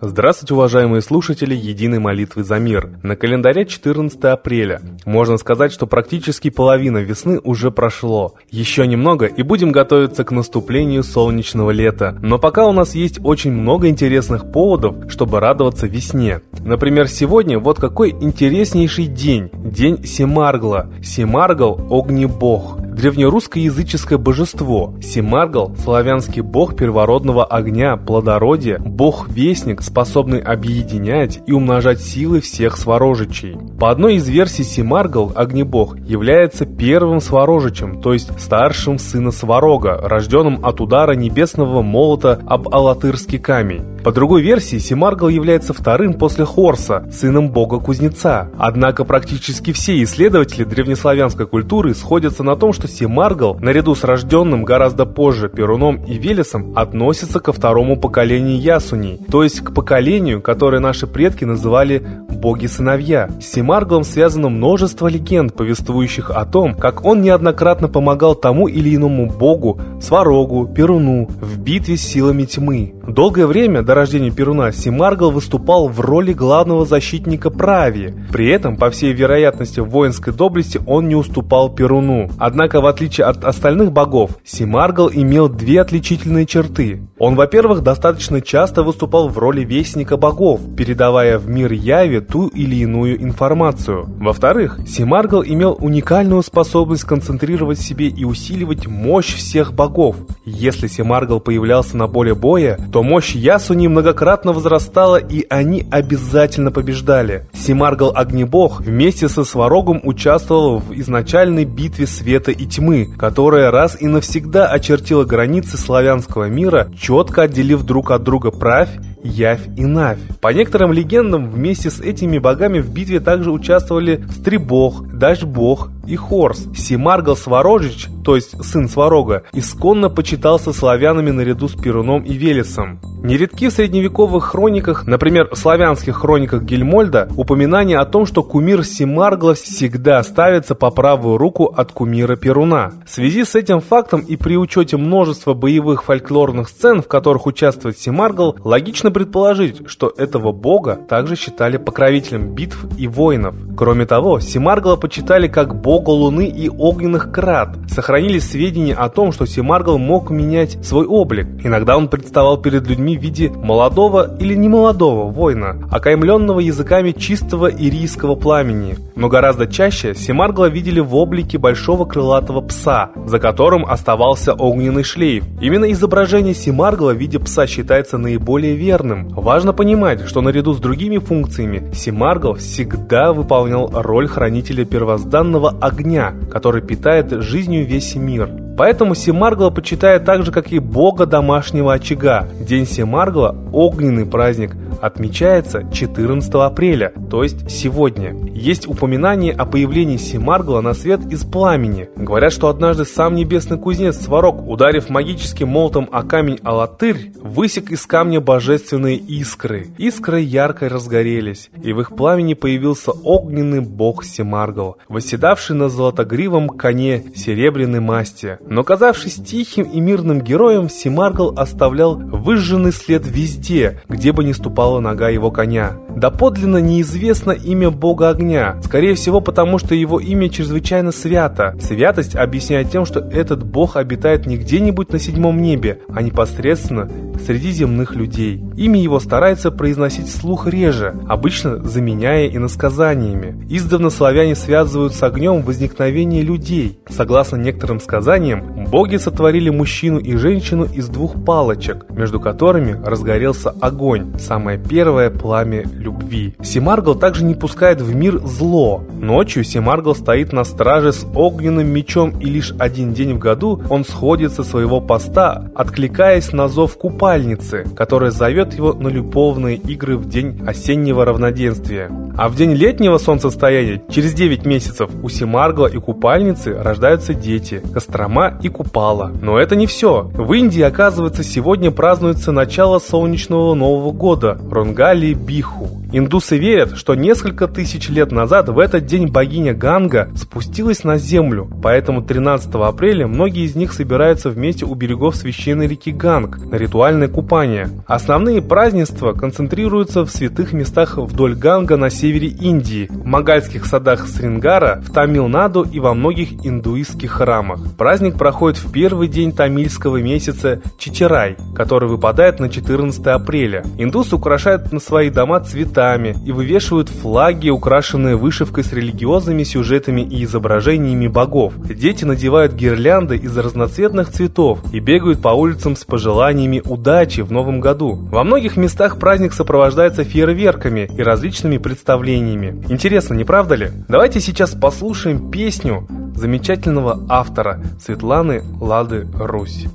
Здравствуйте, 0.00 0.54
уважаемые 0.54 1.02
слушатели 1.02 1.54
Единой 1.54 1.98
молитвы 1.98 2.44
за 2.44 2.58
мир. 2.58 2.98
На 3.02 3.16
календаре 3.16 3.66
14 3.66 4.22
апреля. 4.24 4.80
Можно 5.04 5.36
сказать, 5.36 5.72
что 5.72 5.86
практически 5.86 6.48
половина 6.48 6.98
весны 6.98 7.40
уже 7.42 7.70
прошло. 7.70 8.34
Еще 8.50 8.86
немного 8.86 9.26
и 9.26 9.42
будем 9.42 9.72
готовиться 9.72 10.24
к 10.24 10.30
наступлению 10.30 11.02
солнечного 11.02 11.70
лета. 11.70 12.16
Но 12.22 12.38
пока 12.38 12.66
у 12.66 12.72
нас 12.72 12.94
есть 12.94 13.18
очень 13.24 13.52
много 13.52 13.88
интересных 13.88 14.52
поводов, 14.52 15.10
чтобы 15.10 15.40
радоваться 15.40 15.86
весне. 15.86 16.40
Например, 16.60 17.08
сегодня 17.08 17.58
вот 17.58 17.80
какой 17.80 18.10
интереснейший 18.10 19.06
день. 19.06 19.50
День 19.54 20.04
Семаргла. 20.04 20.88
Семаргл– 21.02 21.80
огнебог 21.90 22.85
древнерусское 22.96 23.64
языческое 23.64 24.18
божество. 24.18 24.94
Симаргл– 25.02 25.76
славянский 25.84 26.40
бог 26.40 26.76
первородного 26.76 27.44
огня, 27.44 27.96
плодородия, 27.98 28.78
бог-вестник, 28.78 29.82
способный 29.82 30.40
объединять 30.40 31.40
и 31.46 31.52
умножать 31.52 32.00
силы 32.00 32.40
всех 32.40 32.78
сворожичей. 32.78 33.58
По 33.78 33.90
одной 33.90 34.14
из 34.14 34.26
версий 34.28 34.64
Симаргл, 34.64 35.32
огнебог, 35.34 35.98
является 36.00 36.64
первым 36.64 37.20
сворожичем, 37.20 38.00
то 38.00 38.14
есть 38.14 38.30
старшим 38.40 38.98
сына 38.98 39.30
Сварога, 39.30 40.00
рожденным 40.02 40.64
от 40.64 40.80
удара 40.80 41.12
небесного 41.12 41.82
молота 41.82 42.40
об 42.46 42.74
Алатырский 42.74 43.38
камень. 43.38 43.96
По 44.06 44.12
другой 44.12 44.40
версии, 44.40 44.78
Симаргл 44.78 45.26
является 45.26 45.74
вторым 45.74 46.14
после 46.14 46.44
Хорса, 46.44 47.08
сыном 47.10 47.50
бога-кузнеца. 47.50 48.52
Однако 48.56 49.04
практически 49.04 49.72
все 49.72 50.00
исследователи 50.04 50.62
древнеславянской 50.62 51.44
культуры 51.44 51.92
сходятся 51.92 52.44
на 52.44 52.54
том, 52.54 52.72
что 52.72 52.85
Симаргл, 52.86 53.56
наряду 53.60 53.94
с 53.94 54.04
рожденным 54.04 54.64
гораздо 54.64 55.06
позже 55.06 55.48
Перуном 55.48 56.04
и 56.04 56.18
Велесом, 56.18 56.72
относится 56.76 57.40
ко 57.40 57.52
второму 57.52 57.96
поколению 57.96 58.60
Ясуней, 58.60 59.20
то 59.30 59.42
есть 59.42 59.60
к 59.60 59.72
поколению, 59.72 60.40
которое 60.42 60.80
наши 60.80 61.06
предки 61.06 61.44
называли 61.44 62.06
боги-сыновья. 62.28 63.28
С 63.40 63.52
Симарглом 63.52 64.04
связано 64.04 64.48
множество 64.48 65.08
легенд, 65.08 65.54
повествующих 65.54 66.30
о 66.30 66.44
том, 66.44 66.74
как 66.74 67.04
он 67.04 67.22
неоднократно 67.22 67.88
помогал 67.88 68.34
тому 68.34 68.68
или 68.68 68.94
иному 68.94 69.26
богу, 69.26 69.80
Сварогу, 70.00 70.66
Перуну, 70.66 71.28
в 71.40 71.58
битве 71.58 71.96
с 71.96 72.02
силами 72.02 72.44
тьмы. 72.44 72.94
Долгое 73.06 73.46
время 73.46 73.82
до 73.82 73.94
рождения 73.94 74.30
Перуна 74.30 74.72
Симаргл 74.72 75.30
выступал 75.30 75.88
в 75.88 76.00
роли 76.00 76.32
главного 76.32 76.84
защитника 76.84 77.50
Прави. 77.50 78.14
При 78.32 78.48
этом, 78.48 78.76
по 78.76 78.90
всей 78.90 79.12
вероятности, 79.12 79.80
в 79.80 79.88
воинской 79.88 80.32
доблести 80.32 80.80
он 80.86 81.08
не 81.08 81.14
уступал 81.14 81.70
Перуну. 81.70 82.28
Однако, 82.38 82.75
в 82.80 82.86
отличие 82.86 83.26
от 83.26 83.44
остальных 83.44 83.92
богов, 83.92 84.32
Симаргл 84.44 85.10
имел 85.12 85.48
две 85.48 85.80
отличительные 85.80 86.46
черты. 86.46 87.02
Он, 87.18 87.34
во-первых, 87.34 87.82
достаточно 87.82 88.40
часто 88.40 88.82
выступал 88.82 89.28
в 89.28 89.38
роли 89.38 89.64
вестника 89.64 90.16
богов, 90.16 90.60
передавая 90.76 91.38
в 91.38 91.48
мир 91.48 91.72
Яви 91.72 92.20
ту 92.20 92.48
или 92.48 92.76
иную 92.76 93.22
информацию. 93.22 94.04
Во-вторых, 94.18 94.78
Симаргл 94.86 95.42
имел 95.42 95.76
уникальную 95.80 96.42
способность 96.42 97.04
концентрировать 97.04 97.78
в 97.78 97.84
себе 97.84 98.08
и 98.08 98.24
усиливать 98.24 98.86
мощь 98.86 99.34
всех 99.34 99.72
богов. 99.72 100.16
Если 100.44 100.86
Симаргл 100.86 101.40
появлялся 101.40 101.96
на 101.96 102.08
поле 102.08 102.34
боя, 102.34 102.78
то 102.92 103.02
мощь 103.02 103.34
Ясуни 103.34 103.88
многократно 103.88 104.52
возрастала, 104.52 105.16
и 105.16 105.46
они 105.48 105.86
обязательно 105.90 106.70
побеждали. 106.70 107.48
Симаргл 107.52 108.12
Огнебог 108.14 108.80
вместе 108.80 109.28
со 109.28 109.44
Сварогом 109.44 110.00
участвовал 110.04 110.78
в 110.78 110.92
изначальной 110.92 111.64
битве 111.64 112.06
света 112.06 112.50
и 112.50 112.65
тьмы, 112.66 113.06
которая 113.18 113.70
раз 113.70 113.96
и 114.00 114.06
навсегда 114.06 114.66
очертила 114.66 115.24
границы 115.24 115.76
славянского 115.78 116.48
мира, 116.48 116.88
четко 116.98 117.42
отделив 117.42 117.82
друг 117.82 118.10
от 118.10 118.22
друга 118.22 118.50
правь 118.50 118.90
Явь 119.26 119.66
и 119.76 119.84
Навь. 119.84 120.18
По 120.40 120.52
некоторым 120.52 120.92
легендам, 120.92 121.50
вместе 121.50 121.90
с 121.90 122.00
этими 122.00 122.38
богами 122.38 122.80
в 122.80 122.90
битве 122.90 123.20
также 123.20 123.50
участвовали 123.50 124.24
Стрибог, 124.30 125.06
Дашбог 125.12 125.90
и 126.06 126.16
Хорс. 126.16 126.66
Симаргал 126.76 127.36
Сварожич, 127.36 128.08
то 128.24 128.36
есть 128.36 128.62
сын 128.64 128.88
Сварога, 128.88 129.42
исконно 129.52 130.08
почитался 130.08 130.72
славянами 130.72 131.30
наряду 131.30 131.68
с 131.68 131.74
Перуном 131.74 132.22
и 132.22 132.34
Велесом. 132.34 133.00
Нередки 133.22 133.68
в 133.68 133.72
средневековых 133.72 134.44
хрониках, 134.44 135.06
например, 135.06 135.48
в 135.50 135.56
славянских 135.56 136.16
хрониках 136.16 136.62
Гельмольда, 136.62 137.28
упоминание 137.36 137.98
о 137.98 138.04
том, 138.04 138.24
что 138.24 138.44
кумир 138.44 138.84
Симаргла 138.84 139.54
всегда 139.54 140.22
ставится 140.22 140.74
по 140.74 140.90
правую 140.90 141.38
руку 141.38 141.64
от 141.64 141.90
кумира 141.92 142.36
Перуна. 142.36 142.92
В 143.04 143.10
связи 143.10 143.44
с 143.44 143.56
этим 143.56 143.80
фактом 143.80 144.20
и 144.20 144.36
при 144.36 144.56
учете 144.56 144.96
множества 144.96 145.54
боевых 145.54 146.04
фольклорных 146.04 146.68
сцен, 146.68 147.02
в 147.02 147.08
которых 147.08 147.46
участвует 147.46 147.98
Симаргл, 147.98 148.56
логично 148.62 149.10
предположить, 149.16 149.88
что 149.88 150.12
этого 150.14 150.52
бога 150.52 150.94
также 151.08 151.36
считали 151.36 151.78
покровителем 151.78 152.54
битв 152.54 152.84
и 152.98 153.08
воинов. 153.08 153.54
Кроме 153.74 154.04
того, 154.04 154.40
Симаргла 154.40 154.96
почитали 154.96 155.48
как 155.48 155.80
бога 155.80 156.10
луны 156.10 156.46
и 156.46 156.68
огненных 156.68 157.32
крат. 157.32 157.78
Сохранились 157.88 158.50
сведения 158.50 158.94
о 158.94 159.08
том, 159.08 159.32
что 159.32 159.46
Симаргл 159.46 159.96
мог 159.96 160.28
менять 160.28 160.84
свой 160.84 161.06
облик. 161.06 161.46
Иногда 161.64 161.96
он 161.96 162.08
представал 162.08 162.58
перед 162.58 162.86
людьми 162.86 163.16
в 163.16 163.22
виде 163.22 163.48
молодого 163.48 164.36
или 164.38 164.54
немолодого 164.54 165.30
воина, 165.30 165.88
окаймленного 165.90 166.60
языками 166.60 167.12
чистого 167.12 167.70
ирийского 167.70 168.34
пламени. 168.34 168.96
Но 169.14 169.30
гораздо 169.30 169.66
чаще 169.66 170.14
Семаргла 170.14 170.68
видели 170.68 171.00
в 171.00 171.14
облике 171.14 171.56
большого 171.56 172.04
крылатого 172.04 172.60
пса, 172.60 173.12
за 173.24 173.38
которым 173.38 173.86
оставался 173.86 174.52
огненный 174.52 175.04
шлейф. 175.04 175.44
Именно 175.62 175.90
изображение 175.92 176.52
Семаргла 176.52 177.12
в 177.12 177.16
виде 177.16 177.38
пса 177.38 177.66
считается 177.66 178.18
наиболее 178.18 178.74
верным. 178.74 178.95
Важно 179.04 179.72
понимать, 179.72 180.22
что 180.26 180.40
наряду 180.40 180.72
с 180.72 180.78
другими 180.78 181.18
функциями 181.18 181.92
Семаргл 181.94 182.54
всегда 182.54 183.32
выполнял 183.32 183.90
роль 183.92 184.28
хранителя 184.28 184.84
первозданного 184.84 185.76
огня, 185.80 186.32
который 186.50 186.82
питает 186.82 187.30
жизнью 187.42 187.86
весь 187.86 188.14
мир. 188.14 188.48
Поэтому 188.76 189.14
Семаргла 189.14 189.70
почитает 189.70 190.24
так 190.24 190.44
же, 190.44 190.52
как 190.52 190.70
и 190.72 190.78
бога 190.78 191.24
домашнего 191.26 191.94
очага. 191.94 192.46
День 192.60 192.86
Семаргла– 192.86 193.56
огненный 193.72 194.26
праздник, 194.26 194.76
отмечается 195.00 195.84
14 195.92 196.52
апреля, 196.54 197.12
то 197.30 197.42
есть 197.42 197.70
сегодня. 197.70 198.34
Есть 198.54 198.86
упоминание 198.86 199.52
о 199.52 199.66
появлении 199.66 200.16
Семаргла 200.16 200.80
на 200.80 200.94
свет 200.94 201.20
из 201.30 201.44
пламени. 201.44 202.08
Говорят, 202.16 202.52
что 202.52 202.68
однажды 202.68 203.04
сам 203.04 203.34
небесный 203.34 203.78
кузнец 203.78 204.16
Сварог, 204.16 204.66
ударив 204.66 205.08
магическим 205.08 205.68
молотом 205.68 206.08
о 206.12 206.22
камень 206.22 206.58
Алатырь, 206.62 207.32
высек 207.40 207.90
из 207.90 208.06
камня 208.06 208.40
божественные 208.40 209.16
искры. 209.16 209.88
Искры 209.98 210.40
ярко 210.40 210.88
разгорелись, 210.88 211.70
и 211.82 211.92
в 211.92 212.00
их 212.00 212.16
пламени 212.16 212.54
появился 212.54 213.12
огненный 213.12 213.80
бог 213.80 214.24
Семаргл, 214.24 214.96
восседавший 215.08 215.76
на 215.76 215.88
золотогривом 215.88 216.68
коне 216.68 217.24
серебряной 217.34 218.00
масти. 218.00 218.58
Но 218.66 218.84
казавшись 218.84 219.36
тихим 219.36 219.84
и 219.84 220.00
мирным 220.00 220.40
героем, 220.40 220.88
Семаргл 220.88 221.54
оставлял 221.56 222.16
выжженный 222.16 222.92
след 222.92 223.26
везде, 223.26 224.02
где 224.08 224.32
бы 224.32 224.44
ни 224.44 224.52
ступала 224.86 225.00
нога 225.00 225.28
его 225.30 225.50
коня. 225.50 225.96
Да 226.16 226.30
подлинно 226.30 226.78
неизвестно 226.78 227.50
имя 227.50 227.90
бога 227.90 228.30
огня, 228.30 228.80
скорее 228.82 229.14
всего 229.14 229.40
потому, 229.40 229.78
что 229.78 229.94
его 229.94 230.18
имя 230.18 230.48
чрезвычайно 230.48 231.12
свято. 231.12 231.76
Святость 231.80 232.36
объясняет 232.36 232.90
тем, 232.90 233.04
что 233.04 233.20
этот 233.20 233.66
бог 233.66 233.96
обитает 233.96 234.46
не 234.46 234.56
где-нибудь 234.56 235.12
на 235.12 235.18
седьмом 235.18 235.60
небе, 235.60 236.00
а 236.08 236.22
непосредственно 236.22 237.10
среди 237.44 237.70
земных 237.70 238.14
людей. 238.14 238.64
Имя 238.76 239.00
его 239.00 239.20
старается 239.20 239.70
произносить 239.70 240.28
вслух 240.28 240.66
реже, 240.66 241.14
обычно 241.28 241.84
заменяя 241.84 242.46
иносказаниями. 242.48 243.66
Издавна 243.68 244.08
славяне 244.08 244.54
связывают 244.54 245.14
с 245.14 245.22
огнем 245.22 245.62
возникновение 245.62 246.42
людей. 246.42 246.98
Согласно 247.08 247.56
некоторым 247.56 248.00
сказаниям, 248.00 248.85
боги 248.86 249.16
сотворили 249.16 249.70
мужчину 249.70 250.18
и 250.18 250.36
женщину 250.36 250.84
из 250.84 251.08
двух 251.08 251.44
палочек, 251.44 252.06
между 252.10 252.40
которыми 252.40 253.00
разгорелся 253.04 253.74
огонь, 253.80 254.38
самое 254.38 254.78
первое 254.78 255.30
пламя 255.30 255.84
любви. 255.92 256.54
Семаргл 256.62 257.14
также 257.14 257.44
не 257.44 257.54
пускает 257.54 258.00
в 258.00 258.14
мир 258.14 258.38
зло. 258.38 259.02
Ночью 259.20 259.64
Семаргл 259.64 260.14
стоит 260.14 260.52
на 260.52 260.64
страже 260.64 261.12
с 261.12 261.26
огненным 261.34 261.88
мечом 261.88 262.38
и 262.38 262.46
лишь 262.46 262.72
один 262.78 263.12
день 263.12 263.34
в 263.34 263.38
году 263.38 263.82
он 263.90 264.04
сходит 264.04 264.52
со 264.52 264.62
своего 264.62 265.00
поста, 265.00 265.70
откликаясь 265.74 266.52
на 266.52 266.68
зов 266.68 266.96
купальницы, 266.96 267.84
которая 267.96 268.30
зовет 268.30 268.74
его 268.74 268.92
на 268.92 269.08
любовные 269.08 269.76
игры 269.76 270.16
в 270.16 270.28
день 270.28 270.62
осеннего 270.66 271.24
равноденствия. 271.24 272.10
А 272.36 272.48
в 272.48 272.56
день 272.56 272.72
летнего 272.72 273.18
солнцестояния, 273.18 274.02
через 274.10 274.34
9 274.34 274.66
месяцев, 274.66 275.10
у 275.22 275.28
Семаргла 275.28 275.86
и 275.86 275.98
купальницы 275.98 276.74
рождаются 276.74 277.34
дети– 277.34 277.82
Кострома 277.96 278.58
и 278.62 278.68
Купала. 278.76 279.32
Но 279.40 279.58
это 279.58 279.74
не 279.74 279.86
все. 279.86 280.30
В 280.34 280.52
Индии, 280.52 280.82
оказывается, 280.82 281.42
сегодня 281.42 281.90
празднуется 281.90 282.52
начало 282.52 282.98
солнечного 282.98 283.72
Нового 283.72 284.12
года– 284.12 284.58
Ронгали 284.70 285.32
Биху. 285.32 285.88
Индусы 286.12 286.56
верят, 286.58 286.96
что 286.96 287.14
несколько 287.14 287.68
тысяч 287.68 288.08
лет 288.10 288.30
назад 288.32 288.68
в 288.68 288.78
этот 288.78 289.06
день 289.06 289.28
богиня 289.28 289.74
Ганга 289.74 290.28
спустилась 290.36 291.04
на 291.04 291.16
землю, 291.18 291.68
поэтому 291.82 292.22
13 292.22 292.74
апреля 292.74 293.26
многие 293.26 293.64
из 293.64 293.74
них 293.74 293.92
собираются 293.92 294.50
вместе 294.50 294.84
у 294.84 294.94
берегов 294.94 295.36
священной 295.36 295.88
реки 295.88 296.12
Ганг 296.12 296.58
на 296.58 296.76
ритуальное 296.76 297.28
купание. 297.28 297.88
Основные 298.06 298.62
празднества 298.62 299.32
концентрируются 299.32 300.24
в 300.24 300.30
святых 300.30 300.72
местах 300.72 301.16
вдоль 301.16 301.54
Ганга 301.54 301.96
на 301.96 302.08
севере 302.08 302.48
Индии, 302.48 303.08
в 303.10 303.24
магальских 303.24 303.84
садах 303.86 304.28
Срингара, 304.28 305.02
в 305.04 305.12
Тамилнаду 305.12 305.82
и 305.82 305.98
во 305.98 306.14
многих 306.14 306.64
индуистских 306.64 307.32
храмах. 307.32 307.80
Праздник 307.96 308.38
проходит 308.38 308.65
в 308.74 308.90
первый 308.90 309.28
день 309.28 309.52
тамильского 309.52 310.16
месяца 310.16 310.82
Чичерай, 310.98 311.56
который 311.74 312.08
выпадает 312.08 312.58
на 312.58 312.68
14 312.68 313.24
апреля. 313.28 313.84
Индусы 313.98 314.34
украшают 314.34 314.92
на 314.92 314.98
свои 314.98 315.30
дома 315.30 315.60
цветами 315.60 316.36
и 316.44 316.50
вывешивают 316.50 317.08
флаги, 317.08 317.68
украшенные 317.68 318.36
вышивкой 318.36 318.82
с 318.82 318.92
религиозными 318.92 319.62
сюжетами 319.62 320.22
и 320.22 320.42
изображениями 320.42 321.28
богов. 321.28 321.74
Дети 321.86 322.24
надевают 322.24 322.72
гирлянды 322.72 323.36
из 323.36 323.56
разноцветных 323.56 324.30
цветов 324.30 324.80
и 324.92 324.98
бегают 324.98 325.40
по 325.40 325.50
улицам 325.50 325.94
с 325.94 326.04
пожеланиями 326.04 326.82
удачи 326.84 327.42
в 327.42 327.52
новом 327.52 327.80
году. 327.80 328.16
Во 328.30 328.42
многих 328.42 328.76
местах 328.76 329.18
праздник 329.18 329.52
сопровождается 329.52 330.24
фейерверками 330.24 331.08
и 331.16 331.22
различными 331.22 331.78
представлениями. 331.78 332.82
Интересно, 332.88 333.34
не 333.34 333.44
правда 333.44 333.76
ли? 333.76 333.90
Давайте 334.08 334.40
сейчас 334.40 334.72
послушаем 334.74 335.50
песню 335.50 336.06
замечательного 336.36 337.24
автора 337.28 337.80
Светланы 337.98 338.62
Лады 338.80 339.26
Русь. 339.34 339.86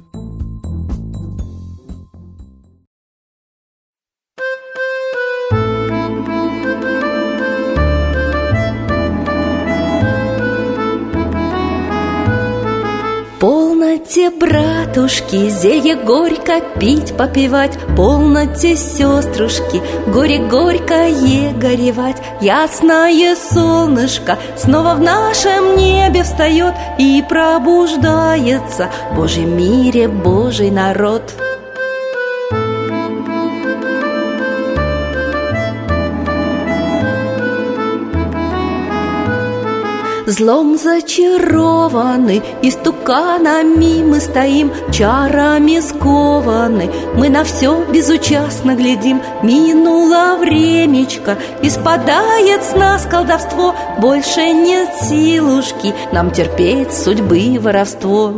Полноте, 14.12 14.30
братушки, 14.30 15.50
зелье 15.50 15.96
горько 15.96 16.60
пить, 16.80 17.16
попивать 17.16 17.78
Полноте, 17.96 18.76
сеструшки, 18.76 19.82
горе 20.08 20.40
горькое 20.40 21.54
горевать. 21.54 22.18
Ясное 22.42 23.36
солнышко 23.36 24.38
снова 24.58 24.96
в 24.96 25.00
нашем 25.02 25.78
небе 25.78 26.24
встает 26.24 26.74
И 27.00 27.24
пробуждается. 27.30 28.90
Божьем 29.16 29.56
мире 29.56 30.10
Божий 30.10 30.72
народ 30.72 31.34
Злом 40.32 40.78
зачарованы, 40.78 42.42
истуканами 42.62 44.02
мы 44.02 44.22
стоим, 44.22 44.72
чарами 44.90 45.82
скованы. 45.82 46.90
Мы 47.16 47.28
на 47.28 47.44
все 47.44 47.84
безучастно 47.92 48.76
глядим, 48.76 49.22
минуло 49.44 50.38
времечко, 50.40 51.38
и 51.62 51.70
спадает 51.70 52.64
с 52.64 52.74
нас 52.78 53.06
колдовство, 53.06 53.76
больше 54.00 54.54
нет 54.54 54.88
силушки 55.02 55.94
нам 56.14 56.32
терпеть 56.32 56.94
судьбы 56.94 57.60
воровство. 57.60 58.34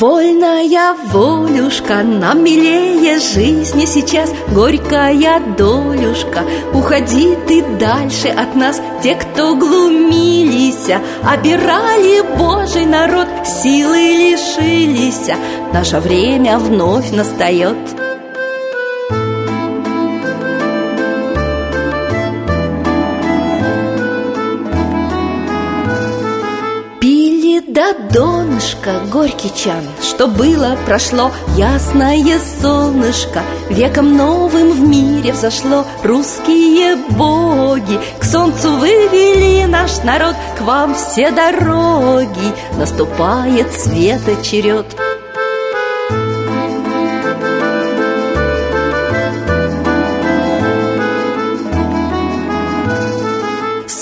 Вольная 0.00 0.96
волюшка, 1.12 2.02
нам 2.02 2.42
милее 2.42 3.18
жизни 3.18 3.84
сейчас. 3.84 4.32
Горькая 4.50 5.40
долюшка, 5.58 6.42
уходи 6.72 7.36
ты 7.46 7.62
дальше 7.78 8.28
от 8.28 8.54
нас. 8.54 8.80
Те, 9.02 9.14
кто 9.16 9.54
глумились, 9.54 10.88
обирали 11.22 12.22
Божий 12.38 12.86
народ 12.86 13.28
Силы 13.44 13.98
лишились, 13.98 15.36
наше 15.74 15.98
время 15.98 16.58
вновь 16.58 17.10
настает 17.10 17.76
до 27.94 28.40
горький 29.10 29.52
чан. 29.54 29.84
Что 30.02 30.26
было, 30.26 30.76
прошло 30.86 31.30
ясное 31.56 32.38
солнышко. 32.60 33.42
Веком 33.68 34.16
новым 34.16 34.72
в 34.72 34.80
мире 34.80 35.32
взошло 35.32 35.84
Русские 36.02 36.96
боги. 36.96 37.98
К 38.18 38.24
солнцу 38.24 38.70
вывели 38.76 39.64
наш 39.66 40.02
народ 40.02 40.34
К 40.58 40.62
вам 40.62 40.94
все 40.94 41.30
дороги. 41.30 42.54
Наступает 42.76 43.72
света 43.72 44.42
черед 44.42 44.86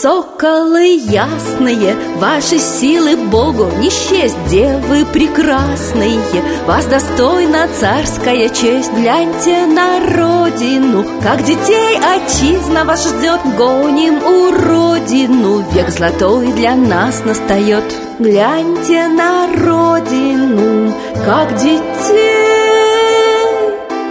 Соколы 0.08 0.96
ясные, 0.96 1.94
ваши 2.16 2.58
силы 2.58 3.14
Богу 3.14 3.66
не 3.76 3.90
счесть, 3.90 4.38
девы 4.48 5.04
прекрасные, 5.04 6.18
вас 6.66 6.86
достойна 6.86 7.68
царская 7.78 8.48
честь. 8.48 8.90
Гляньте 8.94 9.66
на 9.66 10.00
родину, 10.00 11.04
как 11.22 11.44
детей 11.44 11.98
отчизна 11.98 12.86
вас 12.86 13.06
ждет, 13.06 13.40
гоним 13.58 14.14
у 14.24 14.50
родину, 14.50 15.62
век 15.72 15.90
золотой 15.90 16.52
для 16.52 16.74
нас 16.74 17.22
настает. 17.26 17.84
Гляньте 18.18 19.08
на 19.08 19.46
родину, 19.58 20.94
как 21.26 21.54
детей 21.58 22.48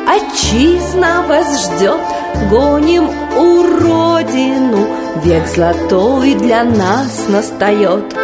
отчизна 0.06 1.24
вас 1.28 1.66
ждет, 1.66 2.00
гоним 2.50 3.10
у 3.38 3.64
родину, 3.82 4.88
Век 5.24 5.48
золотой 5.48 6.36
для 6.36 6.64
нас 6.64 7.28
настает 7.30 8.18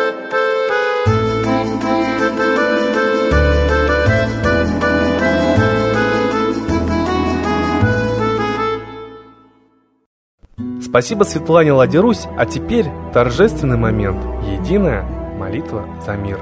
Спасибо 10.93 11.23
Светлане 11.23 11.71
Ладерусь, 11.71 12.27
а 12.37 12.45
теперь 12.45 12.85
торжественный 13.13 13.77
момент. 13.77 14.23
Единая 14.43 15.01
молитва 15.39 15.87
за 16.05 16.15
мир. 16.15 16.39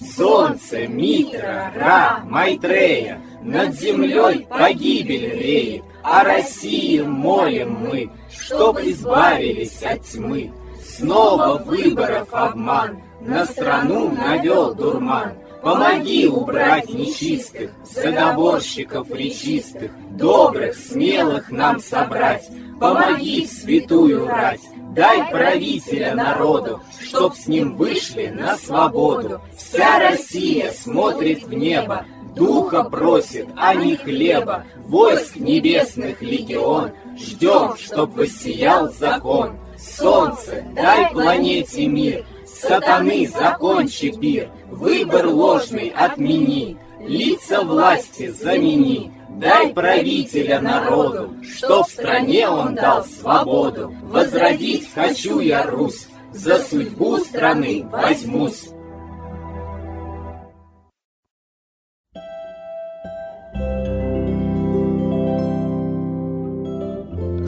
Солнце, 0.00 0.86
Митра, 0.86 1.72
Ра, 1.74 2.20
Майтрея, 2.24 3.20
над 3.44 3.78
землей 3.78 4.46
погибель 4.48 5.28
реет, 5.38 5.84
о 6.02 6.24
России 6.24 7.00
молим 7.00 7.78
мы, 7.80 8.10
чтоб 8.30 8.78
избавились 8.80 9.82
от 9.82 10.02
тьмы. 10.02 10.52
Снова 10.84 11.58
выборов 11.58 12.28
обман, 12.32 13.02
на 13.20 13.44
страну 13.46 14.10
навел 14.10 14.74
дурман. 14.74 15.34
Помоги 15.62 16.28
убрать 16.28 16.90
нечистых, 16.90 17.70
заговорщиков 17.84 19.10
речистых, 19.10 19.90
добрых, 20.10 20.76
смелых 20.76 21.50
нам 21.50 21.80
собрать. 21.80 22.50
Помоги 22.78 23.46
святую 23.46 24.26
рать, 24.26 24.60
дай 24.94 25.30
правителя 25.30 26.14
народу, 26.14 26.82
чтоб 27.00 27.34
с 27.34 27.46
ним 27.46 27.76
вышли 27.76 28.26
на 28.26 28.56
свободу. 28.56 29.40
Вся 29.56 29.98
Россия 29.98 30.70
смотрит 30.70 31.44
в 31.44 31.54
небо, 31.54 32.04
Духа 32.34 32.84
просит, 32.84 33.48
а 33.56 33.74
не 33.74 33.96
хлеба, 33.96 34.64
войск 34.88 35.36
небесных 35.36 36.20
легион. 36.20 36.90
Ждем, 37.16 37.76
чтоб 37.76 38.14
воссиял 38.14 38.92
закон. 38.92 39.58
Солнце, 39.78 40.64
дай 40.74 41.10
планете 41.12 41.86
мир, 41.86 42.24
Сатаны, 42.46 43.28
закончи 43.28 44.10
пир, 44.10 44.48
Выбор 44.70 45.26
ложный 45.26 45.88
отмени, 45.90 46.76
Лица 47.00 47.62
власти 47.62 48.28
замени. 48.30 49.12
Дай 49.30 49.72
правителя 49.72 50.60
народу, 50.60 51.34
Что 51.42 51.84
в 51.84 51.90
стране 51.90 52.48
он 52.48 52.74
дал 52.74 53.04
свободу. 53.04 53.94
Возродить 54.04 54.92
хочу 54.94 55.40
я 55.40 55.66
Русь, 55.66 56.06
За 56.32 56.58
судьбу 56.58 57.18
страны 57.18 57.86
возьмусь. 57.90 58.73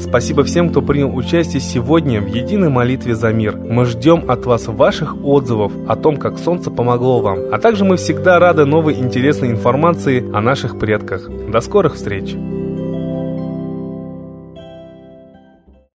Спасибо 0.08 0.44
всем, 0.44 0.70
кто 0.70 0.82
принял 0.82 1.14
участие 1.14 1.60
сегодня 1.60 2.20
в 2.20 2.28
единой 2.28 2.68
молитве 2.68 3.16
за 3.16 3.32
мир. 3.32 3.56
Мы 3.56 3.84
ждем 3.86 4.25
от 4.28 4.46
вас 4.46 4.68
ваших 4.68 5.16
отзывов 5.25 5.72
о 5.88 5.96
том, 5.96 6.16
как 6.16 6.38
солнце 6.38 6.70
помогло 6.70 7.20
вам. 7.20 7.40
А 7.52 7.58
также 7.58 7.84
мы 7.84 7.96
всегда 7.96 8.38
рады 8.38 8.64
новой 8.66 8.94
интересной 8.94 9.50
информации 9.50 10.25
о 10.32 10.40
наших 10.40 10.78
предках. 10.78 11.28
До 11.50 11.60
скорых 11.60 11.96
встреч! 11.96 12.36